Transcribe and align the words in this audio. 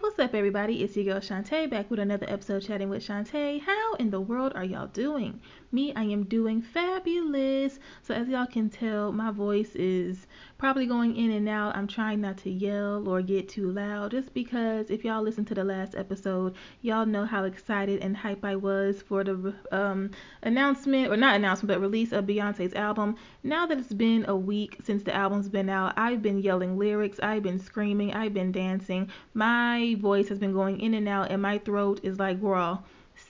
what's 0.00 0.18
up, 0.20 0.32
everybody? 0.32 0.84
It's 0.84 0.94
your 0.94 1.06
girl 1.06 1.20
Shantae 1.20 1.68
back 1.68 1.90
with 1.90 1.98
another 1.98 2.26
episode 2.28 2.60
chatting 2.60 2.88
with 2.88 3.04
Shantae. 3.04 3.60
How 3.60 3.94
in 3.94 4.10
the 4.10 4.20
world 4.20 4.52
are 4.54 4.64
y'all 4.64 4.86
doing? 4.86 5.40
Me, 5.72 5.92
I 5.94 6.04
am 6.04 6.24
doing 6.24 6.62
fabulous. 6.62 7.80
So, 8.02 8.14
as 8.14 8.28
y'all 8.28 8.46
can 8.46 8.70
tell, 8.70 9.10
my 9.10 9.32
voice 9.32 9.74
is 9.74 10.28
probably 10.56 10.86
going 10.86 11.16
in 11.16 11.30
and 11.32 11.48
out. 11.48 11.76
I'm 11.76 11.86
trying 11.86 12.20
not 12.20 12.38
to 12.38 12.50
yell 12.50 13.08
or 13.08 13.22
get 13.22 13.48
too 13.48 13.70
loud 13.70 14.12
just 14.12 14.32
because 14.34 14.88
if 14.88 15.04
y'all 15.04 15.22
listen 15.22 15.44
to 15.46 15.54
the 15.54 15.64
last 15.64 15.94
episode, 15.94 16.54
y'all 16.80 17.06
know 17.06 17.24
how 17.24 17.44
excited 17.44 18.00
and 18.00 18.16
hype 18.16 18.44
I 18.44 18.56
was 18.56 19.02
for 19.02 19.24
the 19.24 19.54
um, 19.72 20.10
announcement, 20.42 21.12
or 21.12 21.16
not 21.16 21.36
announcement, 21.36 21.68
but 21.68 21.80
release 21.80 22.12
of 22.12 22.24
Beyonce's 22.24 22.74
album. 22.74 23.16
Now 23.42 23.66
that 23.66 23.78
it's 23.78 23.92
been 23.92 24.24
a 24.28 24.36
week 24.36 24.78
since 24.84 25.02
the 25.02 25.14
album's 25.14 25.48
been 25.48 25.68
out, 25.68 25.94
I've 25.96 26.22
been 26.22 26.38
yelling 26.38 26.78
lyrics, 26.78 27.18
I've 27.20 27.42
been 27.42 27.58
screaming, 27.58 28.14
I've 28.14 28.34
been 28.34 28.52
dancing. 28.52 29.10
My 29.34 29.87
voice 29.94 30.28
has 30.28 30.38
been 30.38 30.52
going 30.52 30.80
in 30.80 30.94
and 30.94 31.08
out, 31.08 31.30
and 31.30 31.42
my 31.42 31.58
throat 31.58 32.00
is 32.02 32.18
like 32.18 32.38
raw 32.40 32.78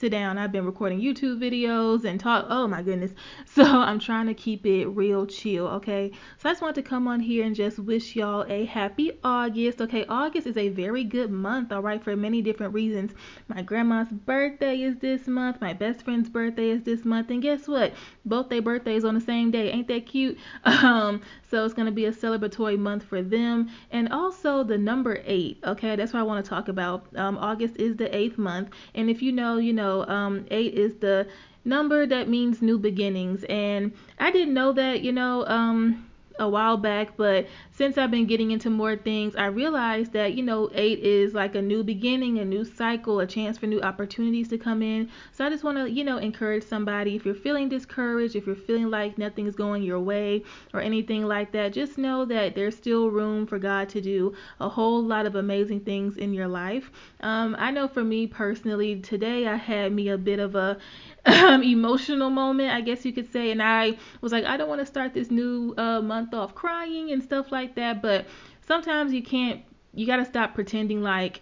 sit 0.01 0.11
down. 0.11 0.39
I've 0.39 0.53
been 0.53 0.65
recording 0.65 1.01
YouTube 1.01 1.41
videos 1.41 2.05
and 2.05 2.21
talk. 2.21 2.47
Oh 2.49 2.67
my 2.67 2.83
goodness. 2.83 3.13
So 3.55 3.65
I'm 3.65 3.99
trying 3.99 4.27
to 4.27 4.35
keep 4.35 4.65
it 4.67 4.87
real 4.87 5.27
chill, 5.27 5.67
okay? 5.67 6.13
So 6.37 6.49
I 6.49 6.53
just 6.53 6.63
wanted 6.63 6.77
to 6.77 6.89
come 6.89 7.09
on 7.09 7.19
here 7.19 7.45
and 7.45 7.57
just 7.57 7.81
wish 7.81 8.15
y'all 8.15 8.45
a 8.49 8.67
happy 8.67 9.19
August. 9.25 9.81
Okay, 9.81 10.05
August 10.09 10.47
is 10.47 10.57
a 10.57 10.69
very 10.69 11.03
good 11.03 11.33
month, 11.33 11.73
all 11.73 11.83
right, 11.83 12.03
for 12.03 12.15
many 12.15 12.41
different 12.41 12.73
reasons. 12.73 13.13
My 13.49 13.63
grandma's 13.63 14.11
birthday 14.11 14.83
is 14.83 14.99
this 14.99 15.27
month. 15.27 15.61
My 15.61 15.73
best 15.73 16.05
friend's 16.05 16.29
birthday 16.29 16.71
is 16.71 16.85
this 16.85 17.05
month. 17.05 17.31
And 17.31 17.43
guess 17.43 17.67
what? 17.67 17.95
Both 18.25 18.49
their 18.49 18.63
birthdays 18.63 19.05
on 19.05 19.15
the 19.15 19.21
same 19.21 19.51
day. 19.51 19.73
Ain't 19.73 19.89
that 19.89 20.07
cute? 20.07 20.39
Um, 20.79 21.23
so 21.51 21.65
it's 21.65 21.75
going 21.75 21.87
to 21.87 21.93
be 21.93 22.05
a 22.05 22.13
celebratory 22.13 22.79
month 22.79 23.03
for 23.03 23.21
them. 23.23 23.71
And 23.91 24.13
also 24.13 24.63
the 24.63 24.79
number 24.79 25.23
eight, 25.25 25.59
okay? 25.65 25.97
That's 25.97 26.13
what 26.13 26.21
I 26.21 26.23
want 26.23 26.45
to 26.45 26.49
talk 26.49 26.69
about. 26.69 27.07
Um, 27.17 27.37
August 27.39 27.77
is 27.77 27.97
the 27.97 28.15
eighth 28.15 28.39
month. 28.39 28.71
And 28.95 29.11
if 29.11 29.23
you 29.23 29.33
know, 29.33 29.57
you 29.57 29.73
know, 29.73 29.88
know, 29.89 30.07
um, 30.07 30.47
eight 30.51 30.75
is 30.75 30.95
the 30.97 31.27
number 31.65 32.07
that 32.07 32.29
means 32.29 32.63
new 32.63 32.79
beginnings, 32.79 33.45
and 33.49 33.93
I 34.19 34.31
didn't 34.31 34.55
know 34.55 34.73
that, 34.73 35.03
you 35.03 35.13
know, 35.13 35.47
um, 35.47 36.07
a 36.39 36.49
while 36.49 36.77
back, 36.77 37.17
but 37.17 37.47
since 37.79 37.97
I've 37.97 38.11
been 38.11 38.27
getting 38.27 38.51
into 38.51 38.71
more 38.71 38.97
things, 38.97 39.37
I 39.37 39.47
realized 39.47 40.13
that, 40.15 40.35
you 40.35 40.43
know, 40.43 40.69
eight 40.75 40.99
is 40.99 41.33
like 41.33 41.55
a 41.55 41.63
new 41.63 41.85
beginning, 41.85 42.41
a 42.41 42.45
new 42.45 42.65
cycle, 42.65 43.21
a 43.21 43.27
chance 43.27 43.57
for 43.57 43.69
new 43.69 43.81
opportunities 43.81 44.49
to 44.49 44.59
come 44.59 44.83
in. 44.83 45.09
So 45.31 45.47
I 45.47 45.49
just 45.49 45.63
want 45.63 45.79
to, 45.79 45.89
you 45.89 46.03
know, 46.03 46.19
encourage 46.19 46.65
somebody 46.65 47.15
if 47.15 47.25
you're 47.25 47.37
feeling 47.37 47.69
discouraged, 47.69 48.35
if 48.35 48.49
you're 48.49 48.57
feeling 48.57 48.91
like 48.91 49.17
nothing's 49.17 49.55
going 49.55 49.85
your 49.85 50.01
way 50.01 50.43
or 50.75 50.81
anything 50.81 51.25
like 51.25 51.53
that, 51.53 51.73
just 51.73 51.99
know 51.99 52.25
that 52.25 52.57
there's 52.57 52.77
still 52.77 53.13
room 53.13 53.47
for 53.47 53.61
God 53.61 53.89
to 53.91 54.01
do 54.01 54.35
a 54.59 54.69
whole 54.69 55.01
lot 55.01 55.25
of 55.25 55.37
amazing 55.37 55.79
things 55.79 56.17
in 56.17 56.35
your 56.35 56.49
life. 56.49 56.91
Um, 57.21 57.55
I 57.61 57.71
know 57.71 57.87
for 57.87 58.03
me 58.03 58.27
personally, 58.27 58.99
today 59.03 59.47
I 59.47 59.55
had 59.55 59.93
me 59.93 60.09
a 60.09 60.19
bit 60.19 60.41
of 60.41 60.57
a 60.57 60.79
um, 61.27 61.63
emotional 61.77 62.31
moment, 62.31 62.73
I 62.73 62.81
guess 62.81 63.05
you 63.05 63.13
could 63.13 63.31
say. 63.33 63.51
And 63.51 63.63
I 63.63 63.99
was 64.21 64.33
like, 64.33 64.45
I 64.45 64.57
don't 64.57 64.69
want 64.69 64.81
to 64.81 64.87
start 64.87 65.15
this 65.15 65.31
new 65.31 65.75
uh, 65.77 66.01
month 66.01 66.35
off 66.35 66.55
crying 66.55 67.13
and 67.13 67.23
stuff 67.23 67.53
like 67.53 67.68
that. 67.77 68.03
But 68.03 68.27
sometimes 68.67 69.13
you 69.13 69.23
can't, 69.23 69.63
you 69.95 70.07
got 70.07 70.17
to 70.17 70.25
stop 70.25 70.55
pretending 70.55 71.03
like 71.03 71.41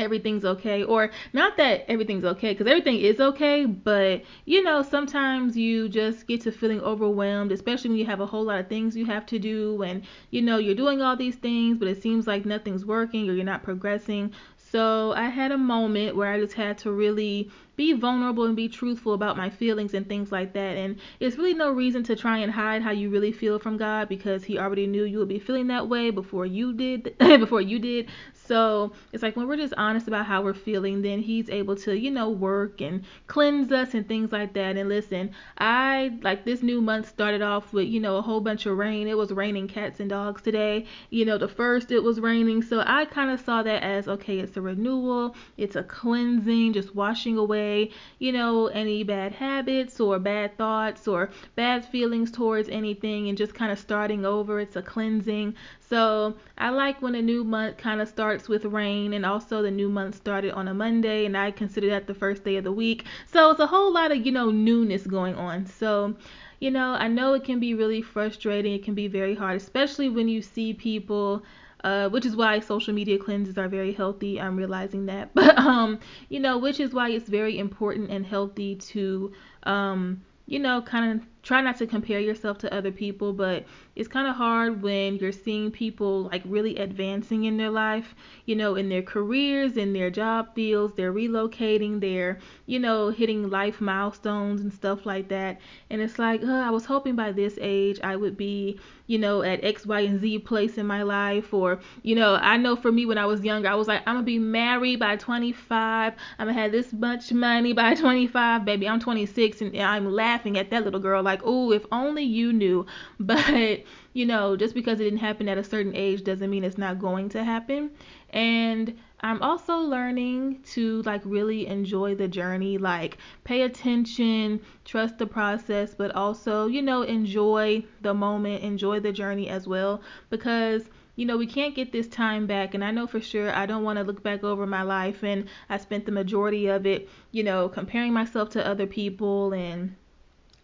everything's 0.00 0.44
okay 0.44 0.82
or 0.82 1.10
not 1.32 1.56
that 1.58 1.84
everything's 1.88 2.24
okay 2.24 2.52
because 2.52 2.66
everything 2.66 2.98
is 2.98 3.20
okay 3.20 3.66
but 3.66 4.22
you 4.46 4.62
know 4.62 4.82
sometimes 4.82 5.56
you 5.56 5.88
just 5.88 6.26
get 6.26 6.40
to 6.40 6.50
feeling 6.50 6.80
overwhelmed 6.80 7.52
especially 7.52 7.90
when 7.90 7.98
you 7.98 8.06
have 8.06 8.20
a 8.20 8.26
whole 8.26 8.44
lot 8.44 8.58
of 8.58 8.68
things 8.68 8.96
you 8.96 9.04
have 9.04 9.26
to 9.26 9.38
do 9.38 9.82
and 9.82 10.02
you 10.30 10.40
know 10.40 10.56
you're 10.56 10.74
doing 10.74 11.02
all 11.02 11.16
these 11.16 11.36
things 11.36 11.76
but 11.78 11.86
it 11.86 12.02
seems 12.02 12.26
like 12.26 12.46
nothing's 12.46 12.84
working 12.84 13.28
or 13.28 13.34
you're 13.34 13.44
not 13.44 13.62
progressing 13.62 14.32
so 14.70 15.12
I 15.12 15.28
had 15.28 15.50
a 15.50 15.58
moment 15.58 16.14
where 16.14 16.32
I 16.32 16.40
just 16.40 16.54
had 16.54 16.78
to 16.78 16.92
really 16.92 17.50
be 17.76 17.92
vulnerable 17.92 18.44
and 18.44 18.54
be 18.54 18.68
truthful 18.68 19.14
about 19.14 19.36
my 19.36 19.50
feelings 19.50 19.94
and 19.94 20.08
things 20.08 20.30
like 20.30 20.52
that. 20.52 20.76
And 20.76 20.96
it's 21.18 21.36
really 21.36 21.54
no 21.54 21.72
reason 21.72 22.04
to 22.04 22.14
try 22.14 22.38
and 22.38 22.52
hide 22.52 22.82
how 22.82 22.92
you 22.92 23.10
really 23.10 23.32
feel 23.32 23.58
from 23.58 23.76
God 23.76 24.08
because 24.08 24.44
He 24.44 24.58
already 24.58 24.86
knew 24.86 25.04
you 25.04 25.18
would 25.18 25.28
be 25.28 25.40
feeling 25.40 25.66
that 25.68 25.88
way 25.88 26.10
before 26.10 26.46
you 26.46 26.72
did. 26.72 27.16
before 27.18 27.60
you 27.60 27.78
did. 27.78 28.08
So 28.50 28.90
it's 29.12 29.22
like 29.22 29.36
when 29.36 29.46
we're 29.46 29.56
just 29.58 29.74
honest 29.76 30.08
about 30.08 30.26
how 30.26 30.42
we're 30.42 30.54
feeling, 30.54 31.02
then 31.02 31.20
He's 31.20 31.48
able 31.48 31.76
to, 31.76 31.96
you 31.96 32.10
know, 32.10 32.30
work 32.30 32.80
and 32.80 33.04
cleanse 33.28 33.70
us 33.70 33.94
and 33.94 34.08
things 34.08 34.32
like 34.32 34.54
that. 34.54 34.76
And 34.76 34.88
listen, 34.88 35.30
I 35.58 36.18
like 36.22 36.44
this 36.44 36.60
new 36.60 36.80
month 36.80 37.08
started 37.08 37.42
off 37.42 37.72
with, 37.72 37.86
you 37.86 38.00
know, 38.00 38.16
a 38.16 38.22
whole 38.22 38.40
bunch 38.40 38.66
of 38.66 38.76
rain. 38.76 39.06
It 39.06 39.16
was 39.16 39.30
raining 39.30 39.68
cats 39.68 40.00
and 40.00 40.10
dogs 40.10 40.42
today. 40.42 40.86
You 41.10 41.24
know, 41.26 41.38
the 41.38 41.46
first 41.46 41.92
it 41.92 42.02
was 42.02 42.18
raining. 42.18 42.62
So 42.62 42.82
I 42.84 43.04
kind 43.04 43.30
of 43.30 43.38
saw 43.38 43.62
that 43.62 43.84
as 43.84 44.08
okay, 44.08 44.40
it's 44.40 44.56
a 44.56 44.60
renewal, 44.60 45.36
it's 45.56 45.76
a 45.76 45.84
cleansing, 45.84 46.72
just 46.72 46.92
washing 46.92 47.38
away, 47.38 47.90
you 48.18 48.32
know, 48.32 48.66
any 48.66 49.04
bad 49.04 49.30
habits 49.30 50.00
or 50.00 50.18
bad 50.18 50.58
thoughts 50.58 51.06
or 51.06 51.30
bad 51.54 51.84
feelings 51.84 52.32
towards 52.32 52.68
anything 52.68 53.28
and 53.28 53.38
just 53.38 53.54
kind 53.54 53.70
of 53.70 53.78
starting 53.78 54.24
over. 54.24 54.58
It's 54.58 54.74
a 54.74 54.82
cleansing. 54.82 55.54
So 55.90 56.36
I 56.56 56.70
like 56.70 57.02
when 57.02 57.14
a 57.16 57.20
new 57.22 57.44
month 57.44 57.76
kind 57.76 58.00
of 58.00 58.08
starts 58.08 58.48
with 58.48 58.64
rain, 58.64 59.12
and 59.12 59.26
also 59.26 59.60
the 59.60 59.70
new 59.70 59.88
month 59.90 60.14
started 60.14 60.52
on 60.52 60.68
a 60.68 60.74
Monday, 60.74 61.26
and 61.26 61.36
I 61.36 61.50
consider 61.50 61.88
that 61.90 62.06
the 62.06 62.14
first 62.14 62.44
day 62.44 62.56
of 62.56 62.64
the 62.64 62.72
week. 62.72 63.04
So 63.26 63.50
it's 63.50 63.60
a 63.60 63.66
whole 63.66 63.92
lot 63.92 64.12
of, 64.12 64.24
you 64.24 64.32
know, 64.32 64.50
newness 64.50 65.06
going 65.06 65.34
on. 65.34 65.66
So, 65.66 66.14
you 66.60 66.70
know, 66.70 66.92
I 66.92 67.08
know 67.08 67.34
it 67.34 67.44
can 67.44 67.60
be 67.60 67.74
really 67.74 68.02
frustrating, 68.02 68.72
it 68.72 68.84
can 68.84 68.94
be 68.94 69.08
very 69.08 69.34
hard, 69.34 69.56
especially 69.56 70.08
when 70.08 70.28
you 70.28 70.40
see 70.42 70.72
people. 70.72 71.44
Uh, 71.82 72.10
which 72.10 72.26
is 72.26 72.36
why 72.36 72.60
social 72.60 72.92
media 72.92 73.16
cleanses 73.18 73.56
are 73.56 73.66
very 73.66 73.90
healthy. 73.94 74.38
I'm 74.38 74.54
realizing 74.54 75.06
that, 75.06 75.30
but 75.34 75.56
um, 75.58 75.98
you 76.28 76.38
know, 76.38 76.58
which 76.58 76.78
is 76.78 76.92
why 76.92 77.08
it's 77.08 77.26
very 77.26 77.58
important 77.58 78.10
and 78.10 78.26
healthy 78.26 78.76
to 78.76 79.32
um, 79.62 80.20
you 80.50 80.58
know, 80.58 80.82
kind 80.82 81.12
of 81.20 81.39
try 81.50 81.60
not 81.60 81.76
to 81.76 81.84
compare 81.84 82.20
yourself 82.20 82.58
to 82.58 82.72
other 82.72 82.92
people, 82.92 83.32
but 83.32 83.64
it's 83.96 84.06
kind 84.06 84.28
of 84.28 84.36
hard 84.36 84.82
when 84.82 85.16
you're 85.16 85.32
seeing 85.32 85.68
people 85.68 86.22
like 86.30 86.42
really 86.44 86.76
advancing 86.76 87.42
in 87.42 87.56
their 87.56 87.70
life, 87.70 88.14
you 88.46 88.54
know, 88.54 88.76
in 88.76 88.88
their 88.88 89.02
careers, 89.02 89.76
in 89.76 89.92
their 89.92 90.10
job 90.10 90.54
fields, 90.54 90.94
they're 90.94 91.12
relocating, 91.12 92.00
they're, 92.00 92.38
you 92.66 92.78
know, 92.78 93.08
hitting 93.08 93.50
life 93.50 93.80
milestones 93.80 94.60
and 94.60 94.72
stuff 94.72 95.04
like 95.04 95.28
that. 95.28 95.60
And 95.90 96.00
it's 96.00 96.20
like, 96.20 96.40
oh, 96.44 96.60
I 96.60 96.70
was 96.70 96.84
hoping 96.84 97.16
by 97.16 97.32
this 97.32 97.58
age 97.60 97.98
I 98.04 98.14
would 98.14 98.36
be, 98.36 98.78
you 99.08 99.18
know, 99.18 99.42
at 99.42 99.64
X, 99.64 99.84
Y, 99.84 100.00
and 100.02 100.20
Z 100.20 100.38
place 100.38 100.78
in 100.78 100.86
my 100.86 101.02
life. 101.02 101.52
Or, 101.52 101.80
you 102.02 102.14
know, 102.14 102.36
I 102.36 102.58
know 102.58 102.76
for 102.76 102.92
me 102.92 103.06
when 103.06 103.18
I 103.18 103.26
was 103.26 103.42
younger, 103.42 103.68
I 103.68 103.74
was 103.74 103.88
like, 103.88 104.02
I'm 104.06 104.14
going 104.14 104.24
to 104.24 104.32
be 104.32 104.38
married 104.38 105.00
by 105.00 105.16
25. 105.16 106.14
I'm 106.38 106.46
going 106.46 106.54
to 106.54 106.62
have 106.62 106.70
this 106.70 106.92
much 106.92 107.32
money 107.32 107.72
by 107.72 107.94
25. 107.96 108.64
Baby, 108.64 108.88
I'm 108.88 109.00
26 109.00 109.62
and 109.62 109.76
I'm 109.80 110.12
laughing 110.12 110.56
at 110.56 110.70
that 110.70 110.84
little 110.84 111.00
girl 111.00 111.24
like, 111.24 111.39
oh, 111.44 111.72
if 111.72 111.84
only 111.92 112.24
you 112.24 112.52
knew. 112.52 112.86
But, 113.20 113.84
you 114.12 114.26
know, 114.26 114.56
just 114.56 114.74
because 114.74 115.00
it 115.00 115.04
didn't 115.04 115.18
happen 115.20 115.48
at 115.48 115.58
a 115.58 115.64
certain 115.64 115.94
age 115.94 116.24
doesn't 116.24 116.50
mean 116.50 116.64
it's 116.64 116.78
not 116.78 116.98
going 116.98 117.28
to 117.30 117.44
happen. 117.44 117.90
And 118.30 118.98
I'm 119.20 119.42
also 119.42 119.76
learning 119.76 120.62
to 120.72 121.02
like 121.02 121.22
really 121.24 121.66
enjoy 121.66 122.14
the 122.14 122.28
journey, 122.28 122.78
like 122.78 123.18
pay 123.44 123.62
attention, 123.62 124.60
trust 124.84 125.18
the 125.18 125.26
process, 125.26 125.94
but 125.94 126.14
also, 126.14 126.66
you 126.66 126.82
know, 126.82 127.02
enjoy 127.02 127.84
the 128.00 128.14
moment, 128.14 128.62
enjoy 128.62 129.00
the 129.00 129.12
journey 129.12 129.48
as 129.48 129.66
well 129.66 130.00
because 130.30 130.88
you 131.16 131.26
know, 131.26 131.36
we 131.36 131.46
can't 131.46 131.74
get 131.74 131.92
this 131.92 132.08
time 132.08 132.46
back. 132.46 132.72
And 132.72 132.82
I 132.82 132.92
know 132.92 133.06
for 133.06 133.20
sure 133.20 133.54
I 133.54 133.66
don't 133.66 133.84
want 133.84 133.98
to 133.98 134.04
look 134.04 134.22
back 134.22 134.42
over 134.42 134.66
my 134.66 134.82
life 134.82 135.22
and 135.22 135.48
I 135.68 135.76
spent 135.76 136.06
the 136.06 136.12
majority 136.12 136.68
of 136.68 136.86
it, 136.86 137.10
you 137.30 137.42
know, 137.42 137.68
comparing 137.68 138.14
myself 138.14 138.48
to 138.50 138.66
other 138.66 138.86
people 138.86 139.52
and 139.52 139.96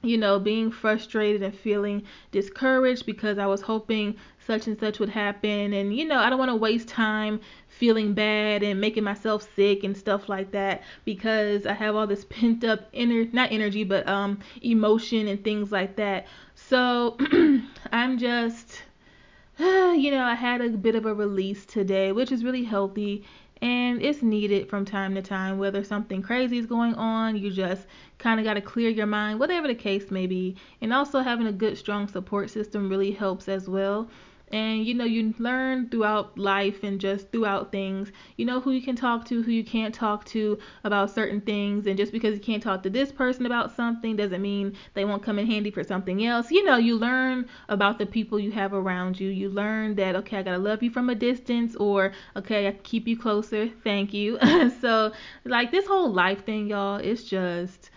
you 0.07 0.17
know, 0.17 0.39
being 0.39 0.71
frustrated 0.71 1.43
and 1.43 1.55
feeling 1.55 2.03
discouraged 2.31 3.07
because 3.07 3.39
I 3.39 3.47
was 3.47 3.61
hoping 3.61 4.17
such 4.47 4.67
and 4.67 4.79
such 4.79 4.99
would 5.01 5.09
happen. 5.09 5.73
And, 5.73 5.95
you 5.97 6.05
know, 6.05 6.19
I 6.19 6.31
don't 6.31 6.39
want 6.39 6.51
to 6.51 6.57
waste 6.57 6.89
time 6.89 7.41
feeling 7.69 8.15
bad 8.15 8.63
and 8.63 8.81
making 8.81 9.05
myself 9.05 9.49
sick 9.55 9.85
and 9.85 9.97
stuff 9.97 10.29
like 10.29 10.53
that 10.53 10.83
because 11.05 11.67
I 11.67 11.73
have 11.73 11.97
all 11.97 12.07
this 12.07 12.25
pent 12.31 12.65
up 12.65 12.89
inner, 12.93 13.25
not 13.33 13.53
energy, 13.53 13.85
but 13.85 14.07
um, 14.09 14.39
emotion 14.63 15.29
and 15.29 15.43
things 15.43 15.73
like 15.73 15.97
that. 15.97 16.27
So 16.55 17.17
I'm 17.93 18.19
just, 18.19 18.83
you 19.59 20.11
know, 20.11 20.23
I 20.23 20.35
had 20.35 20.61
a 20.61 20.71
bit 20.71 20.95
of 20.95 21.07
a 21.07 21.15
release 21.15 21.67
today, 21.67 22.13
which 22.13 22.31
is 22.33 22.45
really 22.45 22.65
healthy 22.65 23.25
and 23.63 24.03
it's 24.03 24.23
needed 24.23 24.69
from 24.69 24.85
time 24.85 25.15
to 25.15 25.23
time. 25.23 25.59
Whether 25.59 25.83
something 25.83 26.23
crazy 26.23 26.59
is 26.59 26.67
going 26.67 26.95
on 26.95 27.37
you 27.37 27.51
just 27.51 27.87
kind 28.19 28.39
of 28.39 28.45
got 28.45 28.55
to 28.55 28.61
clear 28.61 28.91
your 28.91 29.07
mind 29.07 29.41
whatever 29.41 29.67
the 29.67 29.75
case 29.75 30.11
may 30.11 30.27
be. 30.27 30.57
And 30.81 30.93
also 30.93 31.21
having 31.21 31.47
a 31.47 31.53
good 31.53 31.79
strong 31.79 32.09
support 32.09 32.51
system 32.51 32.89
really 32.89 33.13
helps 33.13 33.49
as 33.49 33.69
well 33.69 34.09
and 34.49 34.87
you 34.87 34.95
know 34.95 35.05
you 35.05 35.35
learn 35.39 35.89
throughout 35.89 36.39
life 36.39 36.83
and 36.83 37.01
just 37.01 37.31
throughout 37.33 37.73
things. 37.73 38.13
You 38.37 38.45
know 38.47 38.61
who 38.61 38.71
you 38.71 38.83
can 38.83 38.97
talk 38.97 39.25
to 39.27 39.43
who 39.43 39.51
you 39.51 39.65
can't 39.65 39.95
talk 39.95 40.25
to 40.27 40.59
about 40.85 41.11
certain 41.11 41.41
things. 41.41 41.87
And 41.87 41.97
just 41.97 42.13
because 42.13 42.35
you 42.35 42.41
can't 42.41 42.63
talk 42.63 42.83
to 42.85 42.91
this 42.91 43.11
person 43.13 43.47
about 43.47 43.75
something 43.75 44.17
doesn't 44.17 44.43
mean 44.43 44.77
they 44.95 45.05
won't 45.05 45.23
come 45.23 45.39
in 45.39 45.47
handy 45.47 45.71
for 45.71 45.83
something 45.85 46.25
else. 46.25 46.51
You 46.51 46.65
know 46.65 46.77
you 46.77 46.97
learn 46.97 47.49
about 47.69 47.99
the 47.99 48.07
people 48.07 48.39
you 48.39 48.53
have 48.53 48.73
around 48.73 49.19
you. 49.21 49.29
You 49.31 49.49
learn 49.49 49.95
that 49.97 50.17
okay 50.17 50.39
i 50.39 50.43
gotta 50.43 50.59
love 50.59 50.83
you 50.83 50.91
from 50.91 51.11
a 51.11 51.15
distance 51.15 51.75
or 51.77 52.13
okay 52.37 52.69
i 52.69 52.73
keep 52.73 53.07
you 53.09 53.19
closer. 53.19 53.69
Thank 53.85 54.13
you. 54.15 54.39
So 54.81 55.13
like 55.45 55.71
this 55.71 55.87
whole 55.87 56.13
life 56.13 56.45
thing 56.45 56.69
y'all 56.69 56.97
it's 56.97 57.23
just 57.25 57.91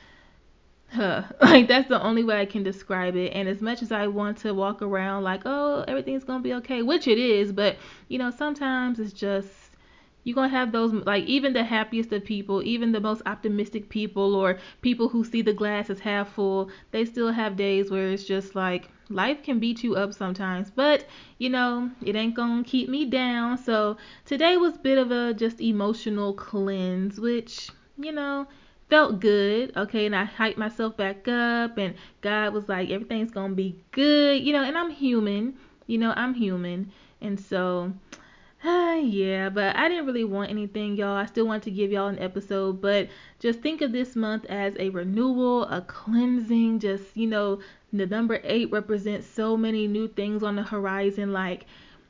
Like 1.41 1.68
that's 1.68 1.88
the 1.88 2.01
only 2.01 2.24
way 2.24 2.41
I 2.41 2.45
can 2.45 2.63
describe 2.63 3.15
it. 3.15 3.33
And 3.33 3.47
as 3.47 3.62
much 3.62 3.81
as 3.81 3.91
I 3.91 4.07
want 4.07 4.38
to 4.39 4.53
walk 4.53 4.81
around 4.81 5.24
like, 5.24 5.44
oh, 5.45 5.83
everything's 5.88 6.24
gonna 6.24 6.44
be 6.44 6.53
okay, 6.56 6.81
which 6.81 7.07
it 7.07 7.18
is, 7.18 7.51
but 7.51 7.77
you 8.07 8.18
know, 8.18 8.31
sometimes 8.31 9.00
it's 9.00 9.13
just 9.13 9.47
you're 10.24 10.36
gonna 10.36 10.50
have 10.50 10.71
those 10.71 10.91
like 10.94 11.25
even 11.25 11.53
the 11.53 11.63
happiest 11.63 12.12
of 12.12 12.25
people, 12.25 12.63
even 12.63 12.91
the 12.91 13.00
most 13.00 13.21
optimistic 13.25 13.89
people 13.89 14.36
or 14.36 14.57
people 14.81 15.09
who 15.09 15.24
see 15.24 15.41
the 15.41 15.53
glass 15.53 15.89
as 15.89 16.00
half 16.00 16.30
full, 16.33 16.69
they 16.92 17.06
still 17.06 17.31
have 17.31 17.56
days 17.56 17.92
where 17.92 18.09
it's 18.09 18.25
just 18.25 18.56
like 18.56 18.89
life 19.09 19.42
can 19.44 19.59
beat 19.59 19.83
you 19.83 19.95
up 19.95 20.13
sometimes. 20.13 20.71
But 20.71 21.06
you 21.38 21.50
know, 21.50 21.92
it 22.03 22.15
ain't 22.15 22.35
gonna 22.35 22.63
keep 22.63 22.89
me 22.89 23.06
down. 23.06 23.57
So 23.59 23.97
today 24.25 24.57
was 24.57 24.75
a 24.75 24.80
bit 24.80 24.97
of 24.97 25.12
a 25.12 25.33
just 25.35 25.62
emotional 25.62 26.33
cleanse, 26.33 27.19
which, 27.19 27.69
you 27.97 28.12
know, 28.12 28.47
felt 28.89 29.19
good, 29.19 29.75
okay, 29.77 30.06
and 30.06 30.15
I 30.15 30.25
hyped 30.25 30.57
myself 30.57 30.97
back 30.97 31.27
up, 31.27 31.77
and 31.77 31.95
God 32.21 32.53
was 32.53 32.68
like, 32.68 32.89
everything's 32.89 33.31
gonna 33.31 33.53
be 33.53 33.80
good, 33.91 34.41
you 34.41 34.51
know, 34.51 34.63
and 34.63 34.77
I'm 34.77 34.89
human, 34.89 35.56
you 35.88 35.97
know, 35.97 36.13
I'm 36.15 36.33
human, 36.33 36.91
and 37.21 37.39
so, 37.39 37.94
uh, 38.63 39.00
yeah, 39.03 39.50
but 39.50 39.75
I 39.75 39.88
didn't 39.88 40.06
really 40.06 40.24
want 40.24 40.50
anything, 40.50 40.95
y'all. 40.95 41.15
I 41.15 41.25
still 41.25 41.45
want 41.45 41.63
to 41.63 41.71
give 41.71 41.91
y'all 41.91 42.07
an 42.07 42.19
episode, 42.19 42.81
but 42.81 43.09
just 43.39 43.62
think 43.62 43.81
of 43.81 43.91
this 43.91 44.15
month 44.15 44.45
as 44.45 44.75
a 44.80 44.89
renewal, 44.89 45.63
a 45.65 45.81
cleansing, 45.81 46.80
just, 46.80 47.15
you 47.15 47.27
know, 47.27 47.59
the 47.94 48.06
number 48.06 48.39
eight 48.44 48.71
represents 48.71 49.27
so 49.27 49.56
many 49.56 49.88
new 49.88 50.07
things 50.07 50.44
on 50.44 50.56
the 50.56 50.63
horizon, 50.63 51.31
like, 51.31 51.65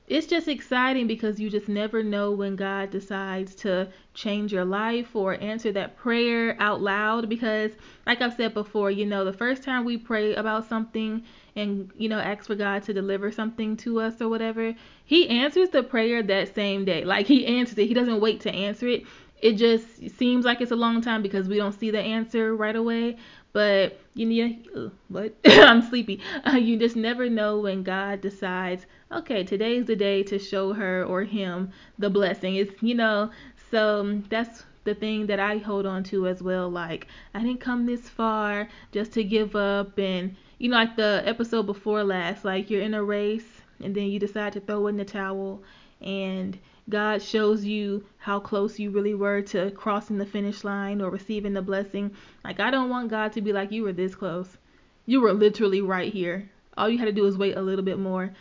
it's 0.09 0.25
just 0.25 0.47
exciting 0.47 1.05
because 1.05 1.39
you 1.39 1.51
just 1.51 1.69
never 1.69 2.01
know 2.01 2.31
when 2.31 2.55
God 2.55 2.89
decides 2.89 3.53
to 3.55 3.87
change 4.15 4.51
your 4.51 4.65
life 4.65 5.15
or 5.15 5.39
answer 5.39 5.71
that 5.73 5.95
prayer 5.97 6.57
out 6.59 6.81
loud. 6.81 7.29
Because, 7.29 7.71
like 8.07 8.19
I've 8.19 8.33
said 8.33 8.55
before, 8.55 8.89
you 8.89 9.05
know, 9.05 9.23
the 9.23 9.31
first 9.31 9.61
time 9.61 9.85
we 9.85 9.97
pray 9.97 10.33
about 10.33 10.67
something 10.67 11.23
and, 11.55 11.91
you 11.95 12.09
know, 12.09 12.19
ask 12.19 12.47
for 12.47 12.55
God 12.55 12.81
to 12.83 12.93
deliver 12.93 13.31
something 13.31 13.77
to 13.77 13.99
us 13.99 14.19
or 14.19 14.29
whatever, 14.29 14.73
He 15.05 15.29
answers 15.29 15.69
the 15.69 15.83
prayer 15.83 16.23
that 16.23 16.55
same 16.55 16.85
day. 16.85 17.05
Like, 17.05 17.27
He 17.27 17.45
answers 17.45 17.77
it, 17.77 17.85
He 17.85 17.93
doesn't 17.93 18.19
wait 18.19 18.41
to 18.41 18.51
answer 18.51 18.87
it. 18.87 19.03
It 19.41 19.53
just 19.53 20.17
seems 20.17 20.43
like 20.43 20.59
it's 20.59 20.71
a 20.71 20.75
long 20.75 21.01
time 21.01 21.21
because 21.21 21.47
we 21.47 21.57
don't 21.57 21.79
see 21.79 21.91
the 21.91 22.01
answer 22.01 22.55
right 22.55 22.75
away. 22.75 23.17
But 23.51 23.99
you 24.13 24.25
need 24.25 24.67
what? 25.07 25.33
I'm 25.45 25.81
sleepy. 25.81 26.21
Uh, 26.45 26.57
you 26.57 26.77
just 26.77 26.95
never 26.95 27.29
know 27.29 27.59
when 27.59 27.83
God 27.83 28.21
decides. 28.21 28.85
Okay, 29.11 29.43
today's 29.43 29.85
the 29.85 29.95
day 29.95 30.23
to 30.23 30.37
show 30.39 30.73
her 30.73 31.03
or 31.03 31.23
him 31.23 31.71
the 31.97 32.09
blessing. 32.09 32.55
It's 32.55 32.73
you 32.81 32.95
know. 32.95 33.31
So 33.71 34.21
that's 34.29 34.63
the 34.83 34.95
thing 34.95 35.27
that 35.27 35.39
I 35.39 35.57
hold 35.57 35.85
on 35.85 36.03
to 36.05 36.27
as 36.27 36.41
well. 36.41 36.69
Like 36.69 37.07
I 37.33 37.39
didn't 37.39 37.59
come 37.59 37.85
this 37.85 38.07
far 38.09 38.67
just 38.91 39.13
to 39.13 39.23
give 39.23 39.55
up, 39.55 39.97
and 39.97 40.35
you 40.57 40.69
know, 40.69 40.77
like 40.77 40.95
the 40.95 41.23
episode 41.25 41.63
before 41.65 42.03
last. 42.03 42.45
Like 42.45 42.69
you're 42.69 42.81
in 42.81 42.93
a 42.93 43.03
race 43.03 43.61
and 43.81 43.95
then 43.95 44.05
you 44.05 44.19
decide 44.19 44.53
to 44.53 44.59
throw 44.59 44.87
in 44.87 44.97
the 44.97 45.05
towel, 45.05 45.63
and 46.01 46.57
God 46.89 47.21
shows 47.21 47.63
you 47.63 48.03
how 48.17 48.39
close 48.39 48.79
you 48.79 48.89
really 48.89 49.13
were 49.13 49.41
to 49.43 49.71
crossing 49.71 50.17
the 50.17 50.25
finish 50.25 50.63
line 50.63 51.01
or 51.01 51.09
receiving 51.09 51.53
the 51.53 51.61
blessing. 51.61 52.11
Like, 52.43 52.59
I 52.59 52.71
don't 52.71 52.89
want 52.89 53.09
God 53.09 53.31
to 53.33 53.41
be 53.41 53.53
like, 53.53 53.71
you 53.71 53.83
were 53.83 53.93
this 53.93 54.15
close. 54.15 54.57
You 55.05 55.21
were 55.21 55.33
literally 55.33 55.81
right 55.81 56.11
here. 56.11 56.49
All 56.77 56.89
you 56.89 56.97
had 56.97 57.05
to 57.05 57.11
do 57.11 57.25
is 57.25 57.37
wait 57.37 57.57
a 57.57 57.61
little 57.61 57.85
bit 57.85 57.99
more. 57.99 58.31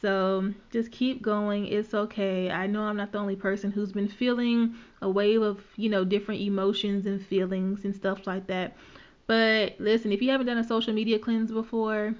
So 0.00 0.52
just 0.70 0.92
keep 0.92 1.22
going. 1.22 1.66
It's 1.66 1.94
okay. 1.94 2.50
I 2.50 2.66
know 2.66 2.82
I'm 2.82 2.96
not 2.96 3.12
the 3.12 3.18
only 3.18 3.36
person 3.36 3.70
who's 3.70 3.92
been 3.92 4.08
feeling 4.08 4.74
a 5.02 5.10
wave 5.10 5.42
of, 5.42 5.62
you 5.76 5.88
know, 5.88 6.04
different 6.04 6.40
emotions 6.40 7.06
and 7.06 7.24
feelings 7.24 7.84
and 7.84 7.94
stuff 7.94 8.26
like 8.26 8.46
that. 8.46 8.76
But 9.26 9.74
listen, 9.78 10.12
if 10.12 10.22
you 10.22 10.30
haven't 10.30 10.46
done 10.46 10.58
a 10.58 10.64
social 10.64 10.94
media 10.94 11.18
cleanse 11.18 11.50
before, 11.50 12.14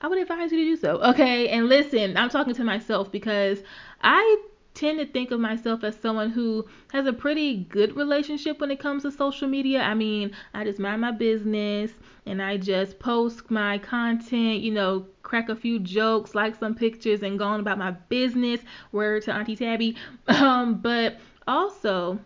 I 0.00 0.08
would 0.08 0.18
advise 0.18 0.52
you 0.52 0.58
to 0.58 0.64
do 0.64 0.76
so. 0.76 1.00
Okay. 1.02 1.48
And 1.48 1.68
listen, 1.68 2.16
I'm 2.16 2.28
talking 2.28 2.54
to 2.54 2.64
myself 2.64 3.10
because 3.10 3.62
I 4.02 4.42
tend 4.74 4.98
to 4.98 5.06
think 5.06 5.30
of 5.30 5.40
myself 5.40 5.84
as 5.84 5.96
someone 5.96 6.30
who 6.30 6.66
has 6.92 7.06
a 7.06 7.12
pretty 7.12 7.64
good 7.64 7.94
relationship 7.96 8.60
when 8.60 8.70
it 8.70 8.78
comes 8.78 9.02
to 9.02 9.10
social 9.10 9.48
media. 9.48 9.82
I 9.82 9.94
mean, 9.94 10.32
I 10.54 10.64
just 10.64 10.78
mind 10.78 11.00
my 11.00 11.10
business 11.10 11.92
and 12.26 12.40
I 12.42 12.56
just 12.56 12.98
post 12.98 13.50
my 13.50 13.78
content, 13.78 14.60
you 14.60 14.70
know, 14.70 15.06
crack 15.22 15.48
a 15.48 15.56
few 15.56 15.78
jokes, 15.78 16.34
like 16.34 16.58
some 16.58 16.74
pictures, 16.74 17.22
and 17.22 17.38
go 17.38 17.44
on 17.44 17.60
about 17.60 17.78
my 17.78 17.90
business. 17.90 18.60
Word 18.92 19.22
to 19.24 19.32
Auntie 19.32 19.56
Tabby. 19.56 19.96
Um, 20.28 20.80
but 20.80 21.18
also, 21.46 22.18